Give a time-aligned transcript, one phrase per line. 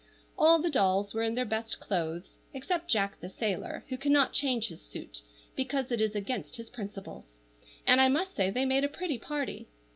[0.35, 4.65] All the dolls were in their best clothes, except Jack the sailor, who cannot change
[4.69, 5.21] his suit,
[5.55, 7.35] because it is against his principles;
[7.85, 9.67] and I must say they made a pretty party.